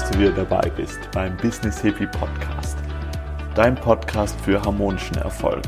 [0.00, 2.78] dass du wieder dabei bist beim Business Happy Podcast,
[3.54, 5.64] dein Podcast für harmonischen Erfolg.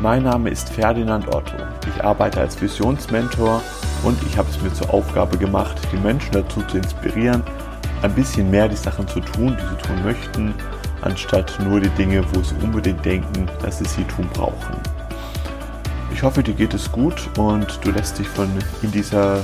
[0.00, 1.56] Mein Name ist Ferdinand Otto.
[1.94, 3.60] Ich arbeite als Visionsmentor
[4.04, 7.42] und ich habe es mir zur Aufgabe gemacht, die Menschen dazu zu inspirieren,
[8.02, 10.54] ein bisschen mehr die Sachen zu tun, die sie tun möchten,
[11.02, 14.76] anstatt nur die Dinge, wo sie unbedingt denken, dass sie sie tun brauchen.
[16.12, 18.48] Ich hoffe, dir geht es gut und du lässt dich von
[18.82, 19.40] in dieser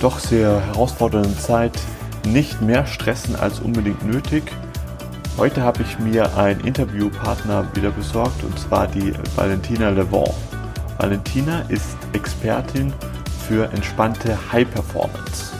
[0.00, 1.72] doch sehr herausfordernden Zeit
[2.32, 4.44] nicht mehr stressen als unbedingt nötig.
[5.36, 10.34] Heute habe ich mir einen Interviewpartner wieder besorgt und zwar die Valentina Levent.
[10.98, 12.92] Valentina ist Expertin
[13.46, 15.52] für entspannte High Performance.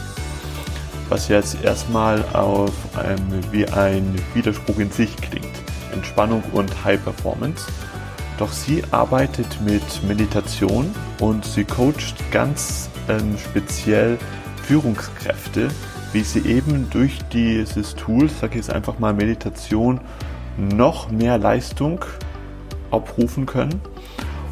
[1.08, 5.46] Was jetzt erstmal auf einem, wie ein Widerspruch in sich klingt.
[5.92, 7.66] Entspannung und High Performance.
[8.38, 14.18] Doch sie arbeitet mit Meditation und sie coacht ganz ähm, speziell
[14.64, 15.68] Führungskräfte,
[16.16, 20.00] wie sie eben durch dieses Tool, sag ich jetzt einfach mal Meditation,
[20.56, 22.06] noch mehr Leistung
[22.90, 23.82] abrufen können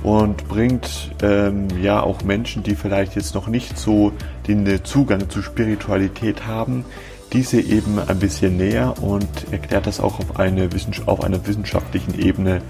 [0.03, 4.13] und bringt ähm, ja auch Menschen, die vielleicht jetzt noch nicht so
[4.47, 6.85] den Zugang zu Spiritualität haben,
[7.33, 10.69] diese eben ein bisschen näher und erklärt das auch auf, eine,
[11.07, 12.61] auf einer wissenschaftlichen Ebene,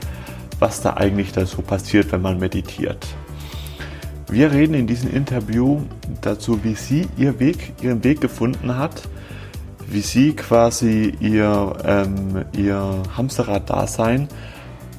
[0.61, 3.09] was da eigentlich da so passiert, wenn man meditiert.
[4.29, 5.83] Wir reden in diesem Interview
[6.23, 9.03] dazu, wie sie ihr Weg, ihren Weg gefunden hat,
[9.87, 14.29] wie sie quasi ihr, ähm, ihr Hamsterrad-Dasein,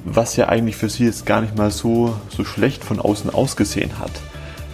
[0.04, 3.98] was ja eigentlich für sie jetzt gar nicht mal so, so schlecht von außen ausgesehen
[3.98, 4.12] hat.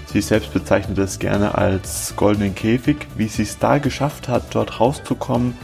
[0.06, 4.78] Sie selbst bezeichnet es gerne als goldenen Käfig, wie sie es da geschafft hat, dort
[4.78, 5.54] rauszukommen,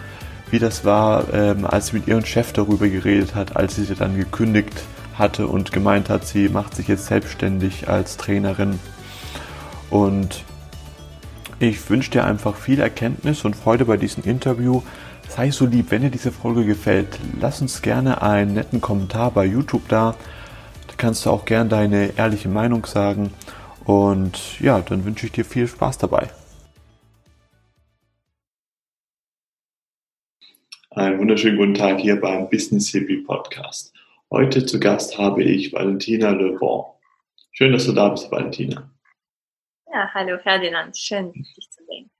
[0.50, 3.94] wie das war, ähm, als sie mit ihrem Chef darüber geredet hat, als sie sie
[3.94, 8.78] dann gekündigt hat hatte und gemeint hat, sie macht sich jetzt selbstständig als Trainerin.
[9.91, 10.44] Und
[11.60, 14.83] ich wünsche dir einfach viel Erkenntnis und Freude bei diesem Interview.
[15.28, 19.44] Sei so lieb, wenn dir diese Folge gefällt, lass uns gerne einen netten Kommentar bei
[19.44, 20.15] YouTube da.
[20.87, 23.32] Da kannst du auch gerne deine ehrliche Meinung sagen.
[23.84, 26.28] Und ja, dann wünsche ich dir viel Spaß dabei.
[30.91, 33.92] Einen wunderschönen guten Tag hier beim Business Hippie Podcast.
[34.31, 36.84] Heute zu Gast habe ich Valentina Le Bon.
[37.50, 38.91] Schön, dass du da bist, Valentina.
[39.91, 42.11] Ja, hallo Ferdinand, schön, dich zu sehen.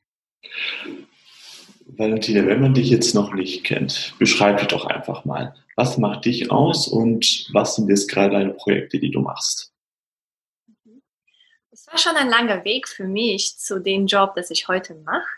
[1.85, 5.55] Valentina, wenn man dich jetzt noch nicht kennt, beschreib dich doch einfach mal.
[5.77, 9.75] Was macht dich aus und was sind jetzt gerade deine Projekte, die du machst?
[11.71, 15.29] Es war schon ein langer Weg für mich zu dem Job, das ich heute mache.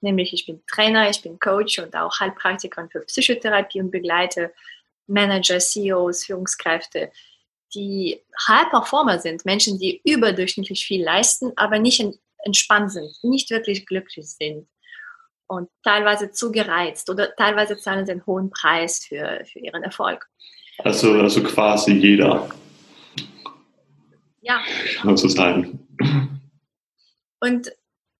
[0.00, 4.54] Nämlich, ich bin Trainer, ich bin Coach und auch Heilpraktiker für Psychotherapie und begleite
[5.08, 7.10] Manager, CEOs, Führungskräfte,
[7.74, 12.02] die High Performer sind, Menschen, die überdurchschnittlich viel leisten, aber nicht
[12.44, 14.68] entspannt sind, nicht wirklich glücklich sind
[15.48, 20.26] und teilweise zu gereizt oder teilweise zahlen sie einen hohen Preis für, für ihren Erfolg.
[20.78, 22.48] Also, also quasi jeder.
[24.40, 24.62] Ja.
[24.96, 25.86] Kann man so sagen.
[27.40, 27.72] Und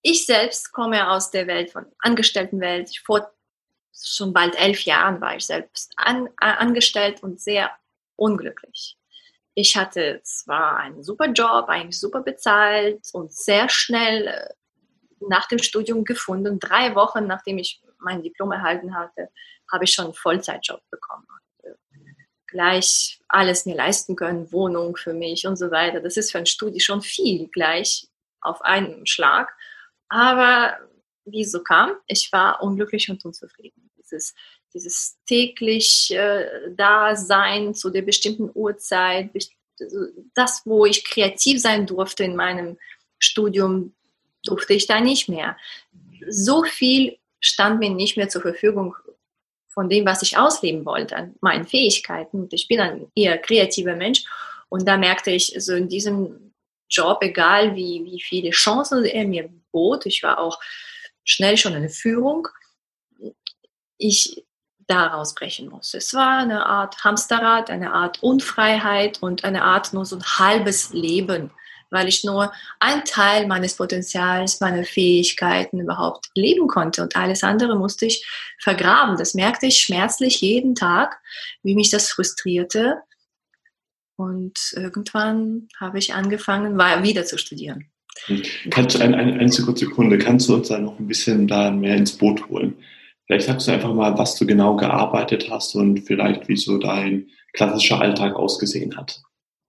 [0.03, 2.91] ich selbst komme aus der Welt von Angestelltenwelt.
[3.05, 3.31] Vor
[4.07, 7.71] schon bald elf Jahren war ich selbst an, äh, angestellt und sehr
[8.17, 8.97] unglücklich.
[9.55, 14.49] Ich hatte zwar einen super Job, eigentlich super bezahlt und sehr schnell äh,
[15.29, 16.61] nach dem Studium gefunden.
[16.61, 19.31] Drei Wochen nachdem ich mein Diplom erhalten hatte,
[19.71, 21.27] habe ich schon einen Vollzeitjob bekommen.
[22.47, 26.01] Gleich alles mir leisten können, Wohnung für mich und so weiter.
[26.01, 28.09] Das ist für ein Studium schon viel gleich
[28.41, 29.53] auf einen Schlag.
[30.09, 30.79] Aber
[31.27, 34.35] wie so kam, ich war unglücklich und unzufrieden dieses,
[34.75, 39.31] dieses täglich äh, Dasein zu der bestimmten Uhrzeit,
[40.35, 42.79] das, wo ich kreativ sein durfte in meinem
[43.19, 43.95] Studium,
[44.45, 45.57] durfte ich da nicht mehr.
[46.29, 48.95] So viel stand mir nicht mehr zur Verfügung
[49.69, 52.49] von dem, was ich ausleben wollte, an meinen Fähigkeiten.
[52.51, 54.25] Ich bin ein eher kreativer Mensch
[54.69, 56.53] und da merkte ich, so in diesem
[56.91, 60.59] Job, egal wie, wie viele Chancen er mir bot, ich war auch
[61.25, 62.49] schnell schon in Führung,
[63.99, 64.45] ich
[64.89, 65.95] daraus brechen muss.
[65.95, 70.93] Es war eine Art Hamsterrad, eine Art Unfreiheit und eine Art nur so ein halbes
[70.93, 71.51] Leben,
[71.91, 77.77] weil ich nur ein Teil meines Potenzials, meiner Fähigkeiten überhaupt leben konnte und alles andere
[77.77, 78.27] musste ich
[78.59, 79.17] vergraben.
[79.17, 81.21] Das merkte ich schmerzlich jeden Tag,
[81.63, 82.97] wie mich das frustrierte.
[84.17, 87.91] Und irgendwann habe ich angefangen, wieder zu studieren.
[88.71, 91.95] Kannst du eine, eine, eine Sekunde, kannst du uns da noch ein bisschen da mehr
[91.95, 92.77] ins Boot holen?
[93.29, 97.29] Vielleicht sagst du einfach mal, was du genau gearbeitet hast und vielleicht wie so dein
[97.53, 99.21] klassischer Alltag ausgesehen hat.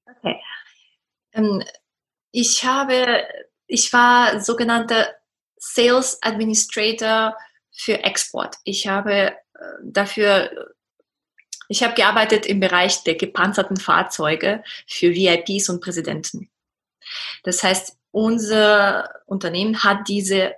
[0.08, 0.40] Okay.
[1.34, 1.62] Ähm,
[2.32, 3.28] ich habe,
[3.68, 5.10] ich war sogenannter
[5.58, 7.36] Sales Administrator
[7.76, 8.56] für Export.
[8.64, 9.34] Ich habe äh,
[9.84, 10.72] dafür,
[11.68, 16.50] ich habe gearbeitet im Bereich der gepanzerten Fahrzeuge für VIPs und Präsidenten.
[17.44, 20.56] Das heißt, unser Unternehmen hat diese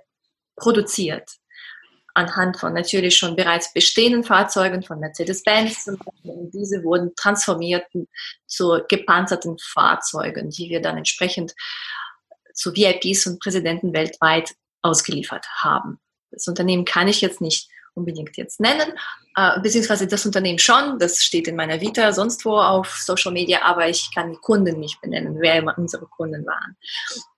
[0.54, 1.41] produziert
[2.14, 5.90] anhand von natürlich schon bereits bestehenden Fahrzeugen von Mercedes-Benz.
[6.22, 7.86] Diese wurden transformiert
[8.46, 11.54] zu gepanzerten Fahrzeugen, die wir dann entsprechend
[12.54, 15.98] zu VIPs und Präsidenten weltweit ausgeliefert haben.
[16.30, 18.92] Das Unternehmen kann ich jetzt nicht unbedingt jetzt nennen,
[19.36, 23.62] äh, beziehungsweise das Unternehmen schon, das steht in meiner Vita sonst wo auf Social Media,
[23.62, 26.76] aber ich kann die Kunden nicht benennen, wer unsere Kunden waren.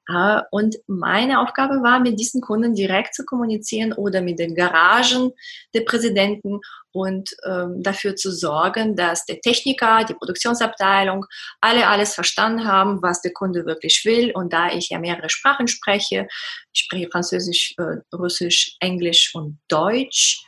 [0.09, 5.33] Äh, und meine Aufgabe war, mit diesen Kunden direkt zu kommunizieren oder mit den Garagen
[5.75, 6.61] der Präsidenten
[6.93, 11.27] und ähm, dafür zu sorgen, dass der Techniker, die Produktionsabteilung,
[11.61, 14.31] alle alles verstanden haben, was der Kunde wirklich will.
[14.33, 16.29] Und da ich ja mehrere Sprachen spreche,
[16.73, 20.45] ich spreche Französisch, äh, Russisch, Englisch und Deutsch.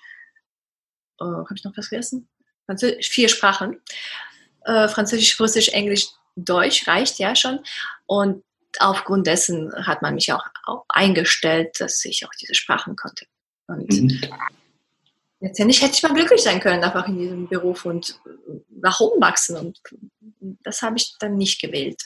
[1.21, 2.29] Äh, Habe ich noch was vergessen?
[2.67, 3.81] Französisch, vier Sprachen.
[4.65, 6.07] Äh, Französisch, Russisch, Englisch,
[6.37, 7.61] Deutsch reicht ja schon.
[8.05, 8.45] Und
[8.81, 13.27] aufgrund dessen hat man mich auch, auch eingestellt, dass ich auch diese Sprachen konnte.
[13.67, 14.21] Und mhm.
[15.41, 18.21] letztendlich hätte ich mal glücklich sein können, einfach in diesem Beruf und
[18.81, 19.57] nach oben wachsen.
[19.57, 19.81] Und
[20.63, 22.03] das habe ich dann nicht gewählt.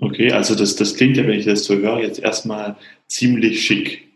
[0.00, 2.76] Okay, also das, das klingt ja, wenn ich das so höre, jetzt erstmal
[3.08, 4.08] ziemlich schick.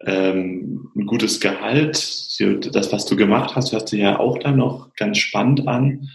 [0.00, 1.96] Ähm, ein gutes Gehalt,
[2.74, 6.10] das, was du gemacht hast, hört sich ja auch dann noch ganz spannend an.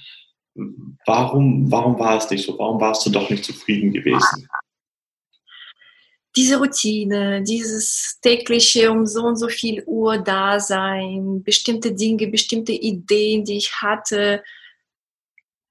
[1.06, 2.60] Warum, warum war es nicht so?
[2.60, 4.48] Warum warst du doch nicht zufrieden gewesen?
[6.36, 12.72] Diese Routine, dieses tägliche um so und so viel Uhr da sein, bestimmte Dinge, bestimmte
[12.72, 14.44] Ideen, die ich hatte,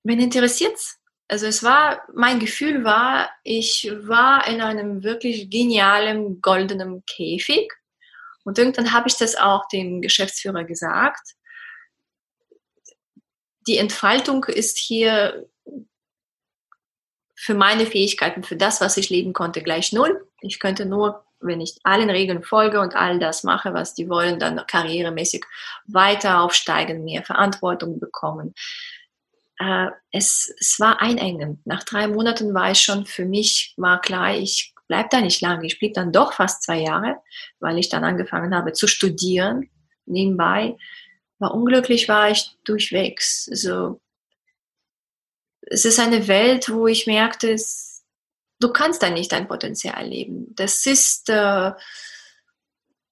[0.02, 0.98] wen interessiert's?
[1.28, 7.70] Also es war, mein Gefühl war, ich war in einem wirklich genialen goldenen Käfig
[8.44, 11.34] und irgendwann habe ich das auch dem Geschäftsführer gesagt.
[13.66, 15.46] Die Entfaltung ist hier
[17.40, 20.26] für meine Fähigkeiten, für das, was ich leben konnte, gleich null.
[20.40, 24.40] Ich könnte nur, wenn ich allen Regeln folge und all das mache, was die wollen,
[24.40, 25.44] dann karrieremäßig
[25.86, 28.54] weiter aufsteigen, mehr Verantwortung bekommen.
[29.60, 31.64] Äh, es, es war einengend.
[31.64, 35.64] Nach drei Monaten war es schon für mich, war klar, ich bleibe da nicht lange.
[35.64, 37.18] Ich blieb dann doch fast zwei Jahre,
[37.60, 39.70] weil ich dann angefangen habe zu studieren
[40.06, 40.76] nebenbei.
[41.38, 43.46] War unglücklich war ich durchwegs.
[43.48, 44.00] Also
[45.70, 48.04] es ist eine Welt, wo ich merkte, es,
[48.60, 50.54] du kannst da nicht dein Potenzial leben.
[50.54, 51.72] Das ist äh,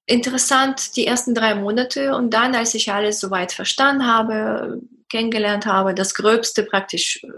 [0.06, 4.80] interessant die ersten drei Monate und dann, als ich alles soweit verstanden habe,
[5.10, 7.28] kennengelernt habe, das Gröbste praktisch äh,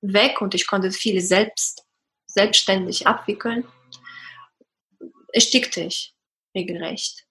[0.00, 1.84] weg und ich konnte viele selbst
[2.26, 3.66] selbstständig abwickeln,
[5.32, 6.14] erstickte ich
[6.54, 7.24] regelrecht.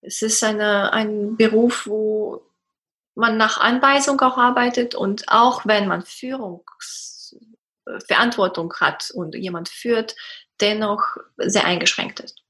[0.00, 2.44] Es ist eine, ein Beruf, wo
[3.14, 10.16] man nach Anweisung auch arbeitet und auch wenn man Führungsverantwortung hat und jemand führt,
[10.60, 11.02] dennoch
[11.38, 12.42] sehr eingeschränkt ist.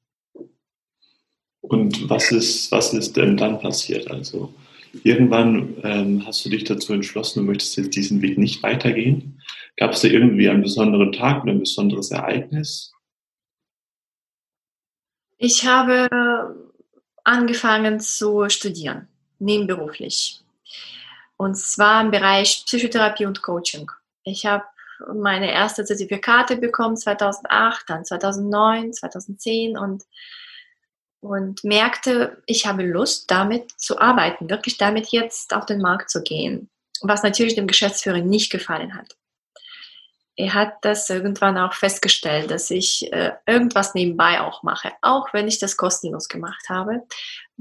[1.60, 4.10] Und was ist, was ist denn dann passiert?
[4.10, 4.52] Also
[5.04, 9.40] irgendwann ähm, hast du dich dazu entschlossen, du möchtest jetzt diesen Weg nicht weitergehen.
[9.76, 12.92] Gab es da irgendwie einen besonderen Tag oder ein besonderes Ereignis?
[15.38, 16.08] Ich habe
[17.24, 20.41] angefangen zu studieren, nebenberuflich.
[21.42, 23.90] Und zwar im Bereich Psychotherapie und Coaching.
[24.22, 24.62] Ich habe
[25.12, 30.04] meine erste Zertifikate bekommen 2008, dann 2009, 2010 und,
[31.18, 36.22] und merkte, ich habe Lust, damit zu arbeiten, wirklich damit jetzt auf den Markt zu
[36.22, 36.70] gehen,
[37.00, 39.16] was natürlich dem Geschäftsführer nicht gefallen hat
[40.36, 44.92] er hat das irgendwann auch festgestellt, dass ich äh, irgendwas nebenbei auch mache.
[45.02, 47.02] Auch wenn ich das kostenlos gemacht habe,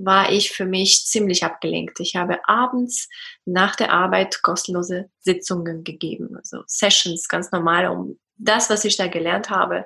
[0.05, 1.99] war ich für mich ziemlich abgelenkt.
[1.99, 3.09] Ich habe abends
[3.45, 9.07] nach der Arbeit kostenlose Sitzungen gegeben, also Sessions, ganz normal, um das, was ich da
[9.07, 9.85] gelernt habe,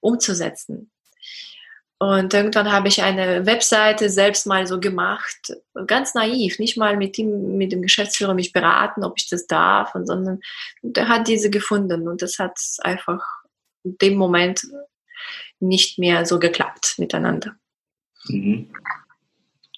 [0.00, 0.90] umzusetzen.
[2.00, 5.52] Und irgendwann habe ich eine Webseite selbst mal so gemacht,
[5.86, 9.90] ganz naiv, nicht mal mit dem, mit dem Geschäftsführer mich beraten, ob ich das darf,
[10.04, 10.40] sondern
[10.82, 13.24] der hat diese gefunden und das hat einfach
[13.82, 14.62] in dem Moment
[15.58, 17.56] nicht mehr so geklappt miteinander.
[18.28, 18.70] Mhm.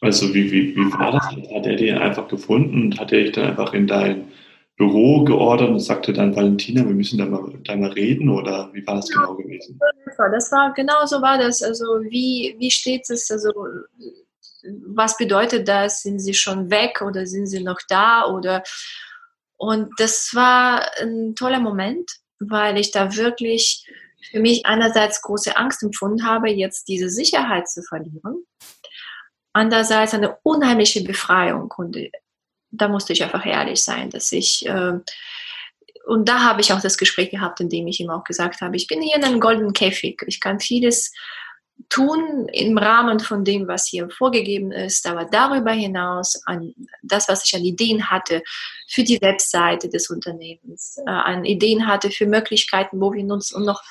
[0.00, 1.26] Also wie, wie, wie war das?
[1.26, 4.32] Hat er die einfach gefunden und hat er dich dann einfach in dein
[4.76, 8.86] Büro geordert und sagte dann, Valentina, wir müssen da mal, da mal reden oder wie
[8.86, 9.78] war das genau gewesen?
[10.16, 11.62] Das war genau so war das.
[11.62, 13.30] Also wie, wie steht es?
[13.30, 13.50] Also
[14.86, 16.02] was bedeutet das?
[16.02, 18.24] Sind sie schon weg oder sind sie noch da?
[18.24, 18.62] Oder
[19.58, 23.86] und das war ein toller Moment, weil ich da wirklich
[24.30, 28.46] für mich einerseits große Angst empfunden habe, jetzt diese Sicherheit zu verlieren
[29.52, 31.72] andererseits eine unheimliche Befreiung.
[31.76, 32.10] Und äh,
[32.70, 34.98] da musste ich einfach ehrlich sein, dass ich, äh,
[36.06, 38.76] und da habe ich auch das Gespräch gehabt, in dem ich ihm auch gesagt habe,
[38.76, 40.22] ich bin hier in einem goldenen Käfig.
[40.26, 41.12] Ich kann vieles
[41.88, 47.44] tun im Rahmen von dem, was hier vorgegeben ist, aber darüber hinaus an das, was
[47.44, 48.42] ich an Ideen hatte
[48.88, 53.82] für die Webseite des Unternehmens, äh, an Ideen hatte für Möglichkeiten, wo wir uns noch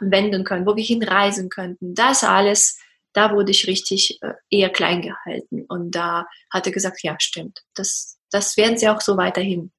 [0.00, 2.78] wenden können, wo wir hinreisen könnten, das alles,
[3.12, 7.62] da wurde ich richtig äh, eher klein gehalten und da hat er gesagt, ja, stimmt,
[7.74, 9.72] das, das werden sie auch so weiterhin.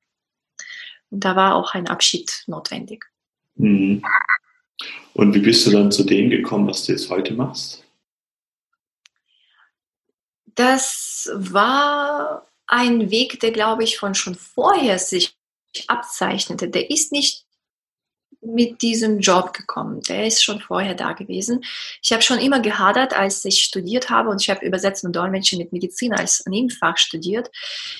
[1.09, 3.05] Und da war auch ein Abschied notwendig.
[3.55, 4.03] Mhm.
[5.13, 7.83] Und wie bist du dann zu dem gekommen, was du jetzt heute machst?
[10.55, 15.35] Das war ein Weg, der, glaube ich, von schon vorher sich
[15.87, 16.69] abzeichnete.
[16.69, 17.42] Der ist nicht
[18.41, 20.01] mit diesem Job gekommen.
[20.07, 21.63] Der ist schon vorher da gewesen.
[22.01, 25.59] Ich habe schon immer gehadert, als ich studiert habe und ich habe Übersetzen und Dolmetschen
[25.59, 27.49] mit Medizin als Nebenfach studiert,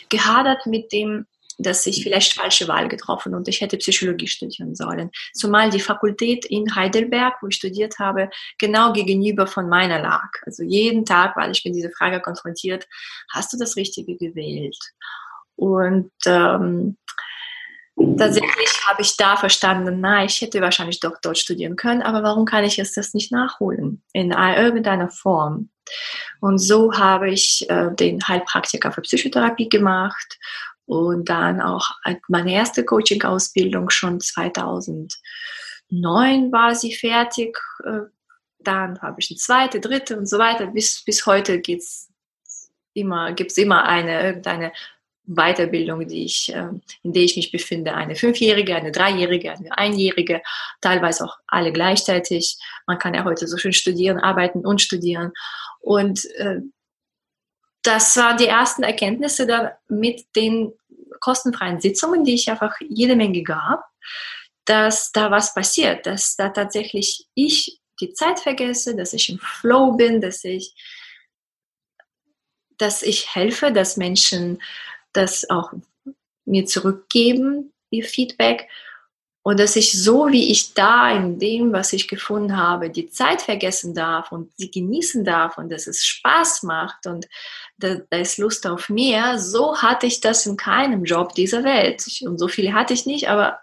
[0.10, 1.26] gehadert mit dem
[1.60, 5.12] dass ich vielleicht falsche Wahl getroffen und ich hätte Psychologie studieren sollen.
[5.34, 10.30] Zumal die Fakultät in Heidelberg, wo ich studiert habe, genau gegenüber von meiner lag.
[10.46, 12.88] Also jeden Tag, weil ich mit dieser Frage konfrontiert,
[13.32, 14.78] hast du das Richtige gewählt?
[15.56, 16.98] Und ähm,
[17.96, 22.46] tatsächlich habe ich da verstanden, na, ich hätte wahrscheinlich doch dort studieren können, aber warum
[22.46, 25.70] kann ich jetzt das nicht nachholen in irgendeiner Form?
[26.40, 30.40] Und so habe ich äh, den Heilpraktiker für Psychotherapie gemacht
[30.86, 31.92] und dann auch
[32.28, 37.58] meine erste Coaching-Ausbildung schon 2009 war sie fertig.
[37.86, 38.02] Äh,
[38.60, 40.68] dann habe ich eine zweite, dritte und so weiter.
[40.68, 41.62] Bis, bis heute
[42.94, 44.72] immer, gibt es immer eine, irgendeine
[45.26, 47.94] Weiterbildung, die ich, ähm, in der ich mich befinde.
[47.94, 50.42] Eine fünfjährige, eine dreijährige, eine einjährige,
[50.82, 52.58] teilweise auch alle gleichzeitig.
[52.88, 55.32] Man kann ja heute so schön studieren, arbeiten und studieren.
[55.80, 56.60] Und äh,
[57.84, 60.74] das waren die ersten Erkenntnisse da mit den
[61.20, 63.84] kostenfreien Sitzungen, die ich einfach jede Menge gab,
[64.66, 69.94] dass da was passiert, dass da tatsächlich ich die Zeit vergesse, dass ich im Flow
[69.94, 70.74] bin, dass ich,
[72.78, 74.62] dass ich helfe, dass Menschen
[75.14, 75.72] das auch
[76.46, 78.68] mir zurückgeben, ihr Feedback
[79.46, 83.42] und dass ich so, wie ich da in dem, was ich gefunden habe, die Zeit
[83.42, 87.28] vergessen darf und sie genießen darf und dass es Spaß macht und
[87.78, 92.06] da, da ist Lust auf mehr, so hatte ich das in keinem Job dieser Welt.
[92.22, 93.60] Und so viel hatte ich nicht, aber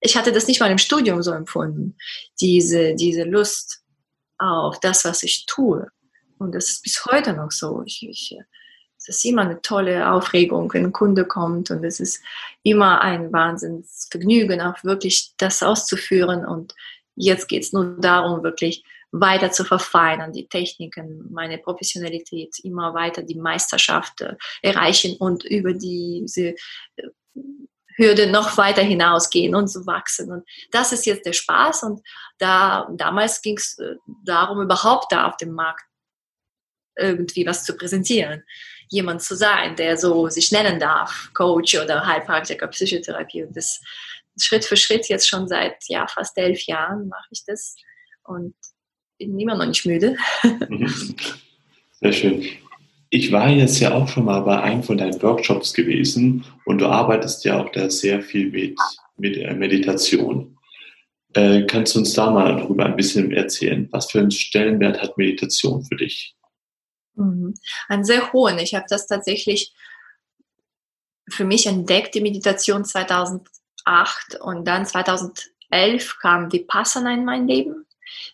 [0.00, 1.96] ich hatte das nicht mal im Studium so empfunden.
[2.40, 3.82] Diese, diese Lust
[4.38, 5.88] auf das, was ich tue.
[6.38, 7.82] Und das ist bis heute noch so.
[7.84, 8.38] Ich, ich
[9.08, 12.22] es ist immer eine tolle Aufregung, wenn ein Kunde kommt und es ist
[12.62, 16.44] immer ein Wahnsinnsvergnügen, auch wirklich das auszuführen.
[16.44, 16.74] Und
[17.16, 23.22] jetzt geht es nur darum, wirklich weiter zu verfeinern, die Techniken, meine Professionalität, immer weiter
[23.22, 26.54] die Meisterschaft äh, erreichen und über diese
[26.96, 27.08] äh,
[27.96, 30.30] Hürde noch weiter hinausgehen und zu wachsen.
[30.30, 31.84] Und das ist jetzt der Spaß.
[31.84, 32.02] Und
[32.36, 35.84] da, damals ging es äh, darum, überhaupt da auf dem Markt
[36.96, 38.42] irgendwie was zu präsentieren
[38.90, 43.44] jemand zu sein, der so sich nennen darf, Coach oder Heilpraktiker, Psychotherapie.
[43.44, 43.80] Und das
[44.40, 47.76] Schritt für Schritt jetzt schon seit ja, fast elf Jahren mache ich das
[48.24, 48.54] und
[49.18, 50.16] bin immer noch nicht müde.
[52.00, 52.44] Sehr schön.
[53.10, 56.86] Ich war jetzt ja auch schon mal bei einem von deinen Workshops gewesen und du
[56.86, 58.78] arbeitest ja auch da sehr viel mit,
[59.16, 60.58] mit äh, Meditation.
[61.32, 63.88] Äh, kannst du uns da mal darüber ein bisschen erzählen?
[63.92, 66.36] Was für einen Stellenwert hat Meditation für dich?
[67.18, 67.54] Mhm.
[67.88, 68.58] Einen sehr hohen.
[68.58, 69.74] Ich habe das tatsächlich
[71.28, 77.86] für mich entdeckt, die Meditation 2008 und dann 2011 kam Vipassana in mein Leben.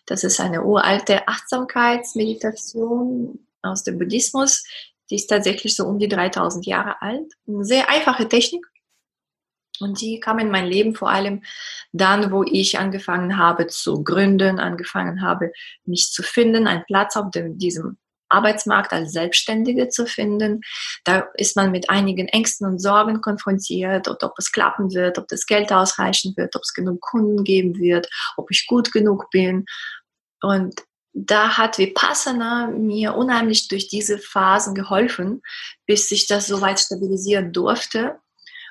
[0.05, 4.63] Das ist eine uralte Achtsamkeitsmeditation aus dem Buddhismus.
[5.09, 7.33] Die ist tatsächlich so um die 3000 Jahre alt.
[7.47, 8.65] Eine sehr einfache Technik.
[9.81, 11.43] Und die kam in mein Leben vor allem
[11.91, 15.51] dann, wo ich angefangen habe zu gründen, angefangen habe,
[15.83, 17.97] mich zu finden, einen Platz auf dem, diesem
[18.29, 20.61] Arbeitsmarkt als Selbstständige zu finden.
[21.03, 25.45] Da ist man mit einigen Ängsten und Sorgen konfrontiert, ob es klappen wird, ob das
[25.45, 29.65] Geld ausreichen wird, ob es genug Kunden geben wird, ob ich gut genug bin.
[30.41, 30.81] Und
[31.13, 35.41] da hat Vipassana mir unheimlich durch diese Phasen geholfen,
[35.85, 38.19] bis sich das soweit stabilisieren durfte.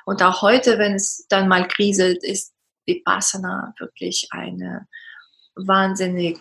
[0.05, 2.53] Und auch heute, wenn es dann mal kriselt, ist
[2.87, 4.87] Vipassana wirklich eine
[5.55, 6.41] wahnsinnige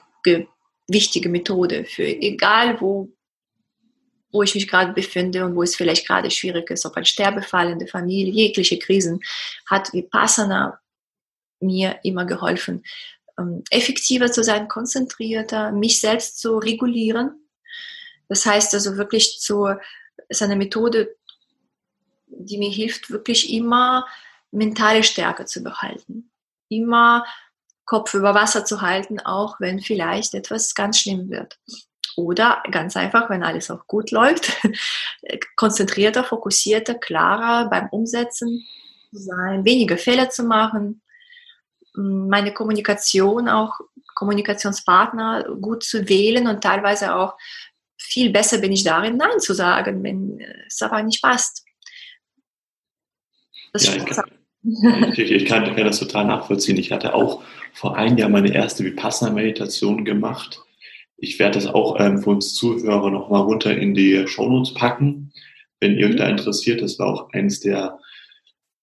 [0.88, 3.10] wichtige Methode für egal wo,
[4.32, 7.70] wo ich mich gerade befinde und wo es vielleicht gerade schwierig ist, ob ein Sterbefall
[7.70, 9.22] in der Familie, jegliche Krisen,
[9.68, 10.80] hat Vipassana
[11.60, 12.84] mir immer geholfen,
[13.38, 17.40] ähm, effektiver zu sein, konzentrierter, mich selbst zu regulieren,
[18.28, 19.68] Das heißt also wirklich zu,
[20.30, 21.16] ist eine Methode,
[22.28, 24.08] die mir hilft, wirklich immer
[24.52, 26.32] mentale Stärke zu behalten.
[26.70, 27.26] Immer
[27.86, 31.60] Kopf über Wasser zu halten, auch wenn vielleicht etwas ganz schlimm wird.
[32.16, 34.52] Oder ganz einfach, wenn alles auch gut läuft,
[35.56, 38.66] konzentrierter, fokussierter, klarer beim Umsetzen
[39.10, 41.02] zu sein, weniger Fehler zu machen,
[41.96, 43.80] meine Kommunikation auch,
[44.16, 47.36] Kommunikationspartner gut zu wählen und teilweise auch
[47.98, 51.64] viel besser bin ich darin, Nein zu sagen, wenn es aber nicht passt.
[53.72, 54.32] Das ja, ich, kann,
[54.64, 56.78] ich, ich, kann, ich kann das total nachvollziehen.
[56.78, 57.44] Ich hatte auch
[57.74, 60.64] vor einem Jahr meine erste Vipassana-Meditation gemacht
[61.24, 65.32] ich werde das auch ähm, für uns Zuhörer nochmal runter in die Shownotes packen,
[65.80, 66.82] wenn ihr euch da interessiert.
[66.82, 67.98] Das war auch eines der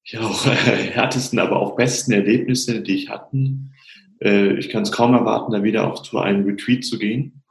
[0.04, 3.75] ja, auch, äh, härtesten, aber auch besten Erlebnisse, die ich hatten.
[4.22, 7.42] Äh, ich kann es kaum erwarten, da wieder auch zu einem Retreat zu gehen.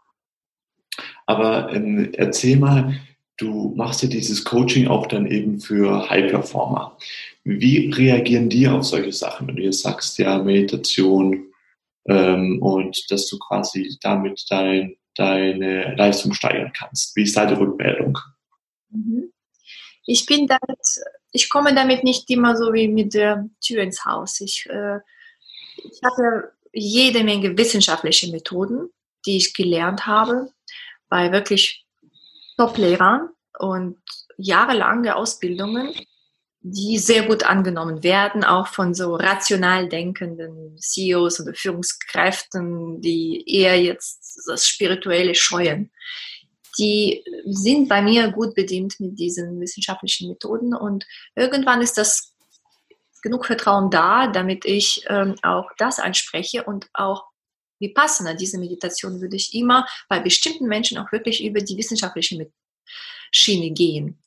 [1.27, 2.99] Aber ähm, erzähl mal,
[3.37, 6.97] du machst ja dieses Coaching auch dann eben für High Performer.
[7.43, 11.49] Wie reagieren die auf solche Sachen, wenn du jetzt sagst, ja, Meditation,
[12.09, 17.15] ähm, und dass du quasi damit dein, deine Leistung steigern kannst.
[17.15, 18.17] Wie ist deine Rückmeldung?
[18.89, 19.31] Mhm.
[20.05, 20.79] Ich bin damit,
[21.31, 24.41] ich komme damit nicht immer so wie mit der Tür ins Haus.
[24.41, 24.99] Ich, äh,
[25.75, 28.89] ich habe jede Menge wissenschaftliche Methoden,
[29.25, 30.51] die ich gelernt habe,
[31.09, 31.85] bei wirklich
[32.57, 33.29] Top-Lehrern
[33.59, 33.97] und
[34.37, 35.93] jahrelange Ausbildungen
[36.61, 43.81] die sehr gut angenommen werden, auch von so rational denkenden CEOs oder Führungskräften, die eher
[43.81, 45.91] jetzt das Spirituelle scheuen.
[46.77, 52.33] Die sind bei mir gut bedient mit diesen wissenschaftlichen Methoden und irgendwann ist das
[53.21, 57.25] genug Vertrauen da, damit ich ähm, auch das anspreche und auch
[57.79, 62.37] wie passender diese Meditation würde ich immer bei bestimmten Menschen auch wirklich über die wissenschaftliche
[63.31, 64.19] Schiene gehen.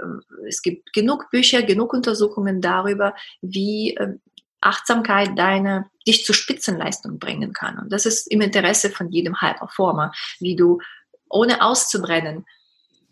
[0.00, 4.20] Ähm, es gibt genug Bücher, genug Untersuchungen darüber, wie ähm,
[4.60, 7.78] Achtsamkeit deine, dich zur Spitzenleistung bringen kann.
[7.78, 10.80] Und das ist im Interesse von jedem High Performer, wie du
[11.28, 12.44] ohne auszubrennen,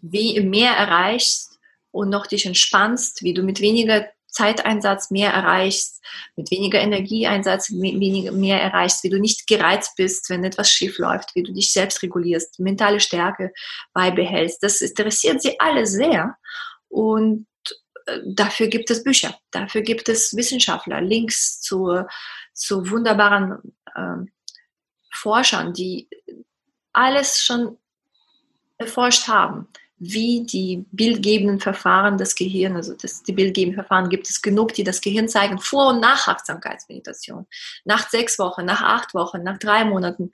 [0.01, 1.59] wie mehr erreichst
[1.93, 6.03] und noch dich entspannst, wie du mit weniger Zeiteinsatz mehr erreichst,
[6.37, 11.35] mit weniger Energieeinsatz weniger, mehr erreichst, wie du nicht gereizt bist, wenn etwas schief läuft,
[11.35, 13.53] wie du dich selbst regulierst, mentale Stärke
[13.95, 14.63] beibehältst.
[14.63, 16.37] Das interessiert sie alle sehr.
[16.89, 17.47] Und
[18.07, 22.05] äh, dafür gibt es Bücher, dafür gibt es Wissenschaftler, Links zu,
[22.53, 24.31] zu wunderbaren äh,
[25.13, 26.09] Forschern, die
[26.93, 27.79] alles schon
[28.77, 34.43] erforscht haben wie die bildgebenden Verfahren des Gehirns, also das, die bildgebenden Verfahren gibt es
[34.43, 37.47] genug, die das Gehirn zeigen, vor und nach Achtsamkeitsmeditation,
[37.85, 40.33] nach sechs Wochen, nach acht Wochen, nach drei Monaten.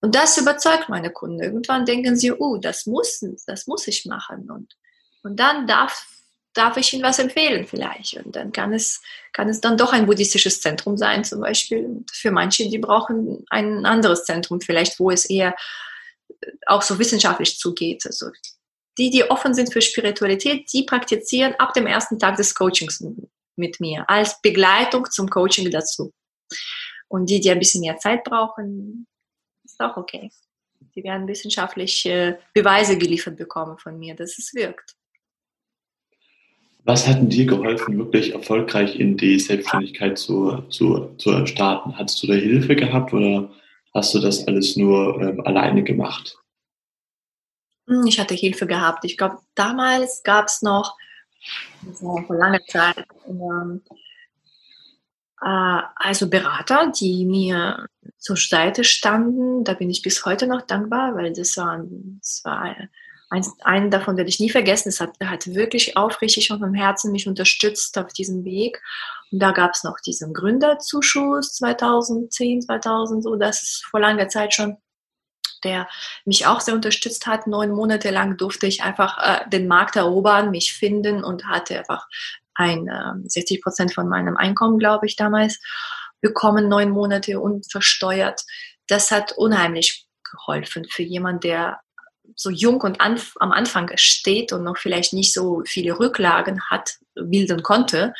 [0.00, 1.42] Und das überzeugt meine Kunden.
[1.42, 4.50] Irgendwann denken sie, oh, das muss, das muss ich machen.
[4.50, 4.76] Und,
[5.22, 6.06] und dann darf,
[6.54, 8.14] darf ich ihnen was empfehlen vielleicht.
[8.24, 11.84] Und dann kann es, kann es dann doch ein buddhistisches Zentrum sein, zum Beispiel.
[11.84, 15.54] Und für manche, die brauchen ein anderes Zentrum, vielleicht, wo es eher
[16.66, 18.06] auch so wissenschaftlich zugeht.
[18.06, 18.30] Also
[18.98, 23.04] die, die offen sind für Spiritualität, die praktizieren ab dem ersten Tag des Coachings
[23.56, 26.12] mit mir als Begleitung zum Coaching dazu.
[27.08, 29.06] Und die, die ein bisschen mehr Zeit brauchen,
[29.64, 30.30] ist auch okay.
[30.94, 34.96] Die werden wissenschaftliche Beweise geliefert bekommen von mir, dass es wirkt.
[36.84, 41.98] Was hat dir geholfen, wirklich erfolgreich in die Selbstständigkeit zu, zu, zu starten?
[41.98, 43.50] Hattest du da Hilfe gehabt oder
[43.92, 46.38] hast du das alles nur ähm, alleine gemacht?
[47.86, 49.04] Hm, ich hatte Hilfe gehabt.
[49.04, 50.96] Ich glaube, damals gab es noch,
[51.98, 53.82] vor langer Zeit, ähm,
[55.40, 57.86] äh, also Berater, die mir
[58.18, 59.64] zur Seite standen.
[59.64, 61.84] Da bin ich bis heute noch dankbar, weil das war,
[62.20, 62.74] das war
[63.28, 64.88] ein, einen davon werde ich nie vergessen.
[64.88, 68.80] Es hat, hat wirklich aufrichtig und vom Herzen mich unterstützt auf diesem Weg.
[69.32, 74.54] Und da gab es noch diesen Gründerzuschuss 2010, 2000, so das ist vor langer Zeit
[74.54, 74.76] schon
[75.66, 75.88] der
[76.24, 77.46] mich auch sehr unterstützt hat.
[77.46, 82.06] Neun Monate lang durfte ich einfach äh, den Markt erobern, mich finden und hatte einfach
[82.54, 85.60] ein äh, 60 Prozent von meinem Einkommen, glaube ich, damals
[86.20, 88.42] bekommen, neun Monate unversteuert.
[88.88, 91.80] Das hat unheimlich geholfen für jemanden, der
[92.34, 96.96] so jung und anf am Anfang steht und noch vielleicht nicht so viele Rücklagen hat,
[97.14, 98.14] bilden konnte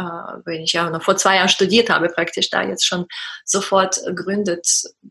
[0.00, 3.06] äh, wenn ich ja noch vor zwei Jahren studiert habe, praktisch da jetzt schon
[3.44, 4.66] sofort gründet,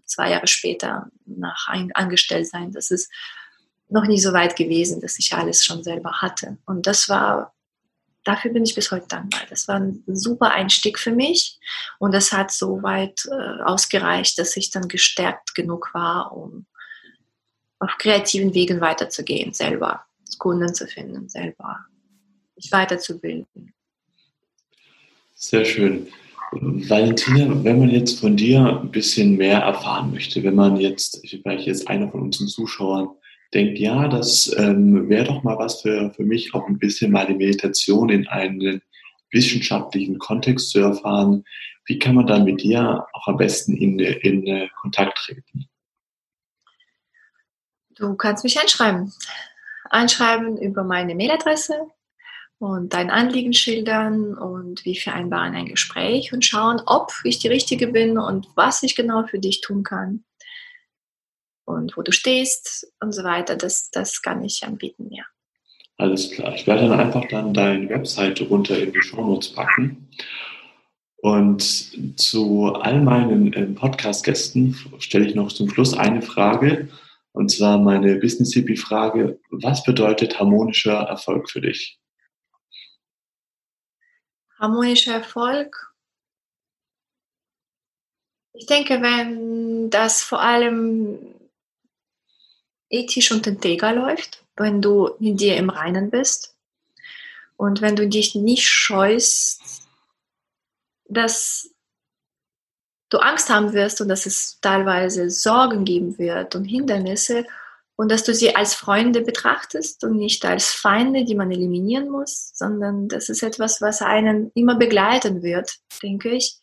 [0.05, 2.71] zwei Jahre später nach ein Angestelltsein.
[2.71, 3.11] Das ist
[3.89, 6.57] noch nie so weit gewesen, dass ich alles schon selber hatte.
[6.65, 7.53] Und das war,
[8.23, 9.41] dafür bin ich bis heute dankbar.
[9.49, 11.59] Das war ein super Einstieg für mich
[11.99, 16.65] und das hat so weit äh, ausgereicht, dass ich dann gestärkt genug war, um
[17.79, 20.05] auf kreativen Wegen weiterzugehen, selber
[20.37, 21.85] Kunden zu finden, selber
[22.55, 23.73] sich weiterzubilden.
[25.41, 26.07] Sehr schön.
[26.51, 31.65] Valentina, wenn man jetzt von dir ein bisschen mehr erfahren möchte, wenn man jetzt, vielleicht
[31.65, 33.07] jetzt einer von unseren Zuschauern
[33.53, 37.25] denkt, ja, das ähm, wäre doch mal was für, für mich, auch ein bisschen mal
[37.25, 38.81] die Meditation in einen
[39.31, 41.45] wissenschaftlichen Kontext zu erfahren.
[41.85, 45.69] Wie kann man dann mit dir auch am besten in, in Kontakt treten?
[47.91, 49.13] Du kannst mich einschreiben.
[49.89, 51.87] Einschreiben über meine Mailadresse
[52.59, 57.87] und dein Anliegen schildern und wir vereinbaren ein Gespräch und schauen, ob ich die Richtige
[57.87, 60.25] bin und was ich genau für dich tun kann
[61.65, 63.55] und wo du stehst und so weiter.
[63.55, 65.23] Das, das kann ich anbieten, ja.
[65.97, 66.53] Alles klar.
[66.55, 70.09] Ich werde dann einfach dann deine Webseite runter in die Show Notes packen.
[71.17, 71.61] Und
[72.17, 76.87] zu all meinen äh, Podcast-Gästen stelle ich noch zum Schluss eine Frage.
[77.33, 79.39] Und zwar meine Business Hippie Frage.
[79.49, 81.99] Was bedeutet harmonischer Erfolg für dich?
[84.59, 85.93] Harmonischer Erfolg?
[88.53, 91.19] Ich denke, wenn das vor allem
[92.89, 96.55] ethisch und integer läuft, wenn du in dir im Reinen bist
[97.55, 99.61] und wenn du dich nicht scheust,
[101.05, 101.69] dass
[103.09, 107.45] du Angst haben wirst und dass es teilweise Sorgen geben wird und Hindernisse
[107.99, 112.49] und dass du sie als Freunde betrachtest und nicht als Feinde, die man eliminieren muss,
[112.53, 115.69] sondern das ist etwas, was einen immer begleiten wird,
[116.01, 116.61] denke ich,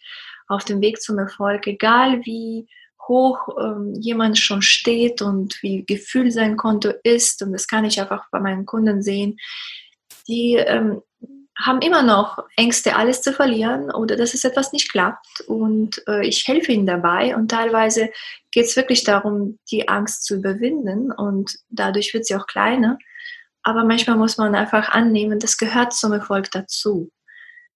[0.49, 2.69] auf dem Weg zum Erfolg, egal wie
[3.07, 7.43] hoch ähm, jemand schon steht und wie Gefühl sein Konto ist.
[7.43, 9.37] Und das kann ich einfach bei meinen Kunden sehen.
[10.29, 11.03] Die ähm,
[11.59, 15.41] haben immer noch Ängste, alles zu verlieren oder dass es etwas nicht klappt.
[15.47, 17.35] Und äh, ich helfe ihnen dabei.
[17.35, 18.11] Und teilweise
[18.51, 21.11] geht es wirklich darum, die Angst zu überwinden.
[21.11, 22.99] Und dadurch wird sie auch kleiner.
[23.63, 27.11] Aber manchmal muss man einfach annehmen, das gehört zum Erfolg dazu.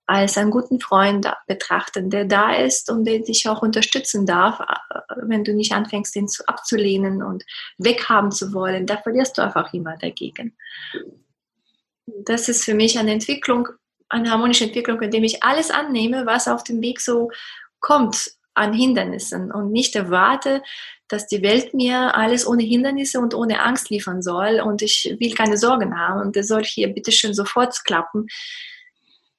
[0.06, 5.14] Als einen guten Freund betrachten, der da ist und der dich auch unterstützen darf, äh,
[5.22, 7.44] wenn du nicht anfängst, ihn abzulehnen und
[7.78, 8.86] weghaben zu wollen.
[8.86, 10.54] Da verlierst du einfach immer dagegen
[12.24, 13.68] das ist für mich eine Entwicklung,
[14.08, 17.30] eine harmonische Entwicklung, indem ich alles annehme, was auf dem Weg so
[17.80, 20.62] kommt an Hindernissen und nicht erwarte,
[21.08, 25.34] dass die Welt mir alles ohne Hindernisse und ohne Angst liefern soll und ich will
[25.34, 28.26] keine Sorgen haben und das soll hier bitteschön sofort klappen.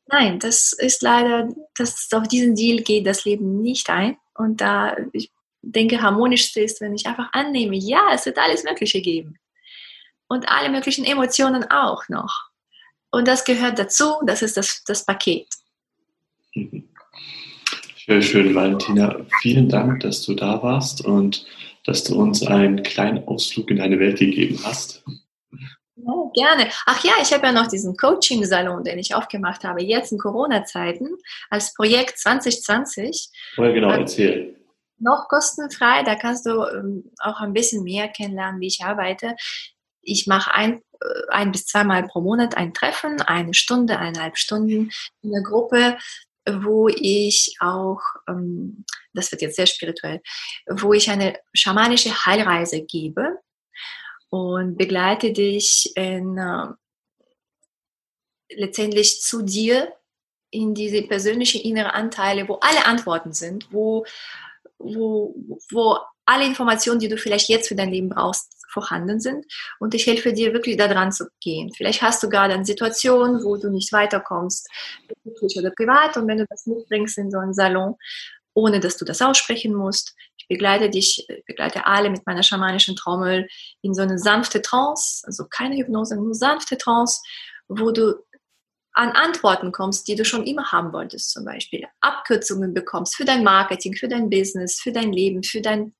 [0.07, 4.97] Nein, das ist leider, das auf diesen Deal geht das Leben nicht ein und da
[5.13, 5.31] ich
[5.61, 9.37] denke, harmonischste ist, wenn ich einfach annehme, ja, es wird alles Mögliche geben
[10.27, 12.50] und alle möglichen Emotionen auch noch.
[13.11, 15.47] Und das gehört dazu, das ist das, das Paket.
[18.05, 19.15] Sehr schön, Valentina.
[19.41, 21.45] Vielen Dank, dass du da warst und
[21.85, 25.03] dass du uns einen kleinen Ausflug in deine Welt gegeben hast.
[25.95, 26.69] Ja, gerne.
[26.85, 31.09] Ach ja, ich habe ja noch diesen Coaching-Salon, den ich aufgemacht habe, jetzt in Corona-Zeiten,
[31.49, 33.29] als Projekt 2020.
[33.57, 34.55] Oh ja, genau, erzähl.
[34.97, 39.35] Noch kostenfrei, da kannst du ähm, auch ein bisschen mehr kennenlernen, wie ich arbeite.
[40.01, 44.91] Ich mache ein äh, ein bis zweimal pro Monat ein Treffen, eine Stunde, eineinhalb Stunden
[45.21, 45.97] in der Gruppe,
[46.49, 50.21] wo ich auch, ähm, das wird jetzt sehr spirituell,
[50.67, 53.37] wo ich eine schamanische Heilreise gebe
[54.29, 56.67] und begleite dich in, äh,
[58.53, 59.93] letztendlich zu dir
[60.49, 64.05] in diese persönliche innere Anteile, wo alle Antworten sind, wo,
[64.77, 65.35] wo,
[65.71, 69.45] wo alle Informationen, die du vielleicht jetzt für dein Leben brauchst, vorhanden sind.
[69.79, 71.71] Und ich helfe dir wirklich da dran zu gehen.
[71.75, 74.67] Vielleicht hast du gerade eine Situation, wo du nicht weiterkommst,
[75.07, 76.17] beruflich oder privat.
[76.17, 77.95] Und wenn du das mitbringst in so einen Salon,
[78.53, 83.47] ohne dass du das aussprechen musst, ich begleite dich, begleite alle mit meiner schamanischen Trommel
[83.81, 87.21] in so eine sanfte Trance, also keine Hypnose, nur sanfte Trance,
[87.67, 88.15] wo du
[88.93, 93.43] an Antworten kommst, die du schon immer haben wolltest, zum Beispiel Abkürzungen bekommst für dein
[93.43, 95.93] Marketing, für dein Business, für dein Leben, für deine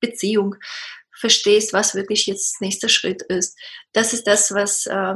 [0.00, 0.56] Beziehung,
[1.18, 3.58] verstehst, was wirklich jetzt nächster Schritt ist.
[3.92, 5.14] Das ist das, was, äh,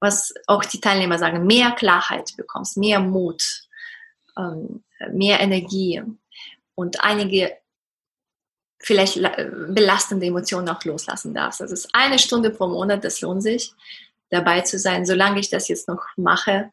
[0.00, 3.42] was auch die Teilnehmer sagen, mehr Klarheit bekommst, mehr Mut,
[4.36, 6.02] ähm, mehr Energie
[6.74, 7.56] und einige
[8.80, 9.20] vielleicht
[9.68, 11.62] belastende Emotionen auch loslassen darfst.
[11.62, 13.72] Also es ist eine Stunde pro Monat, das lohnt sich,
[14.30, 15.06] dabei zu sein.
[15.06, 16.70] Solange ich das jetzt noch mache,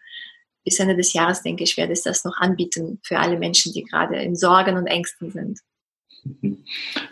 [0.63, 3.83] bis Ende des Jahres, denke ich, werde ich das noch anbieten für alle Menschen, die
[3.83, 5.59] gerade in Sorgen und Ängsten sind.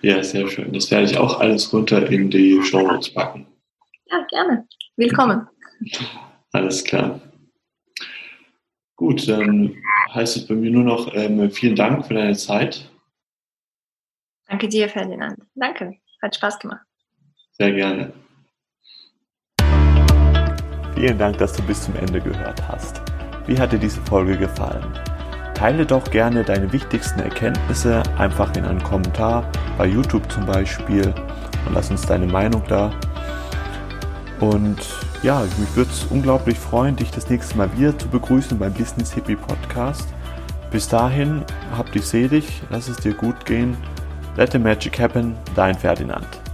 [0.02, 0.74] Ja, sehr schön.
[0.74, 3.48] Das werde ich auch alles runter in die Show Notes packen.
[4.10, 4.68] Ja, gerne.
[4.96, 5.48] Willkommen.
[6.52, 7.20] Alles klar.
[8.96, 9.76] Gut, dann
[10.14, 12.90] heißt es bei mir nur noch ähm, vielen Dank für deine Zeit.
[14.48, 15.40] Danke dir, Ferdinand.
[15.56, 15.94] Danke.
[16.22, 16.86] Hat Spaß gemacht.
[17.52, 18.14] Sehr gerne.
[20.96, 23.02] Vielen Dank, dass du bis zum Ende gehört hast.
[23.46, 24.84] Wie hat dir diese Folge gefallen?
[25.58, 29.44] Teile doch gerne deine wichtigsten Erkenntnisse einfach in einen Kommentar
[29.80, 31.08] bei YouTube zum Beispiel
[31.66, 32.92] und lass uns deine Meinung da.
[34.40, 34.78] Und
[35.24, 39.12] ja, mich würde es unglaublich freuen, dich das nächste Mal wieder zu begrüßen beim Business
[39.12, 40.08] Hippie Podcast.
[40.70, 41.44] Bis dahin,
[41.76, 43.76] hab dich selig, lass es dir gut gehen.
[44.36, 46.47] Let the magic happen, dein Ferdinand.